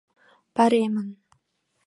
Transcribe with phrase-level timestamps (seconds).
[0.55, 1.09] «Паремын»!